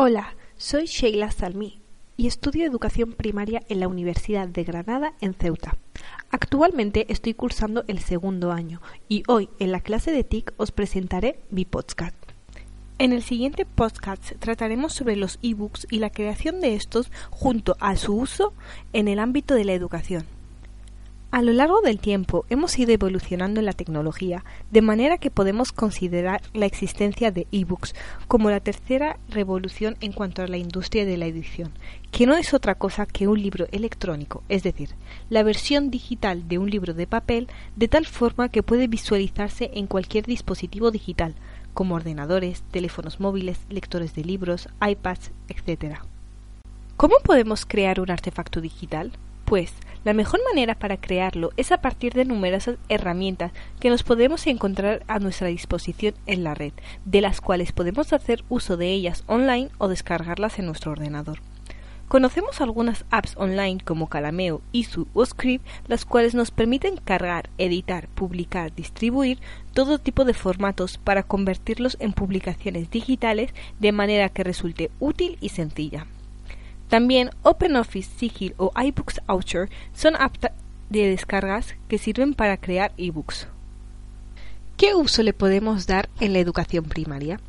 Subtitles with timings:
[0.00, 1.80] Hola, soy Sheila Salmi
[2.16, 5.76] y estudio educación primaria en la Universidad de Granada en Ceuta.
[6.30, 11.40] Actualmente estoy cursando el segundo año y hoy en la clase de TIC os presentaré
[11.50, 12.14] mi podcast.
[12.98, 17.96] En el siguiente podcast trataremos sobre los ebooks y la creación de estos junto a
[17.96, 18.54] su uso
[18.92, 20.37] en el ámbito de la educación.
[21.30, 25.72] A lo largo del tiempo hemos ido evolucionando en la tecnología, de manera que podemos
[25.72, 27.94] considerar la existencia de ebooks
[28.28, 31.72] como la tercera revolución en cuanto a la industria de la edición,
[32.12, 34.94] que no es otra cosa que un libro electrónico, es decir,
[35.28, 39.86] la versión digital de un libro de papel de tal forma que puede visualizarse en
[39.86, 41.34] cualquier dispositivo digital,
[41.74, 45.98] como ordenadores, teléfonos móviles, lectores de libros, iPads, etc.
[46.96, 49.12] ¿Cómo podemos crear un artefacto digital?
[49.48, 49.72] Pues
[50.04, 55.02] la mejor manera para crearlo es a partir de numerosas herramientas que nos podemos encontrar
[55.08, 56.74] a nuestra disposición en la red,
[57.06, 61.40] de las cuales podemos hacer uso de ellas online o descargarlas en nuestro ordenador.
[62.08, 68.06] Conocemos algunas apps online como Calameo, Isu o Script, las cuales nos permiten cargar, editar,
[68.08, 69.38] publicar, distribuir
[69.72, 75.48] todo tipo de formatos para convertirlos en publicaciones digitales de manera que resulte útil y
[75.48, 76.06] sencilla.
[76.88, 80.52] También OpenOffice, Sigil o iBooks Author son aptas
[80.90, 83.46] de descargas que sirven para crear ebooks.
[84.78, 87.40] ¿Qué uso le podemos dar en la educación primaria?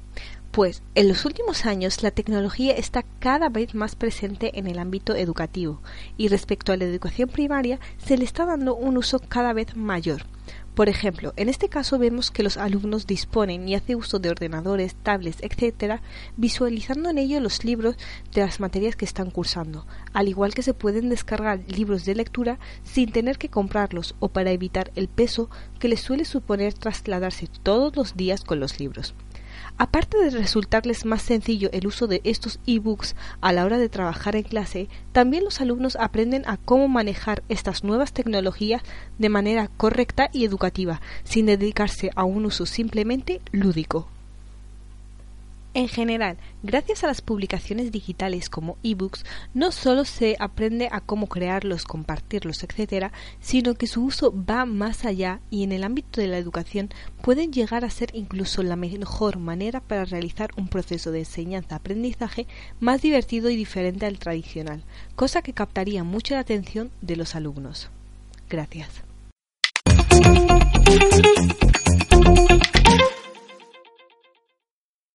[0.51, 5.15] Pues en los últimos años la tecnología está cada vez más presente en el ámbito
[5.15, 5.79] educativo
[6.17, 10.23] y respecto a la educación primaria se le está dando un uso cada vez mayor.
[10.79, 14.95] Por ejemplo, en este caso vemos que los alumnos disponen y hacen uso de ordenadores,
[14.95, 15.99] tablets, etc.,
[16.37, 17.97] visualizando en ello los libros
[18.33, 22.59] de las materias que están cursando, al igual que se pueden descargar libros de lectura
[22.85, 25.49] sin tener que comprarlos o para evitar el peso
[25.79, 29.15] que les suele suponer trasladarse todos los días con los libros.
[29.77, 34.35] Aparte de resultarles más sencillo el uso de estos e-books a la hora de trabajar
[34.35, 38.81] en clase, también los alumnos aprenden a cómo manejar estas nuevas tecnologías
[39.17, 44.07] de manera correcta y educativa, sin dedicarse a un uso simplemente lúdico.
[45.75, 51.27] En general, gracias a las publicaciones digitales como ebooks, no solo se aprende a cómo
[51.27, 56.27] crearlos, compartirlos, etc., sino que su uso va más allá y en el ámbito de
[56.27, 56.89] la educación
[57.21, 62.47] pueden llegar a ser incluso la mejor manera para realizar un proceso de enseñanza-aprendizaje
[62.79, 64.83] más divertido y diferente al tradicional,
[65.15, 67.89] cosa que captaría mucho la atención de los alumnos.
[68.49, 69.03] Gracias.